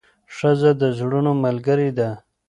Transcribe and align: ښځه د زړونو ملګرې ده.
ښځه 0.35 0.71
د 0.81 0.83
زړونو 0.97 1.31
ملګرې 1.45 1.89
ده. 1.97 2.09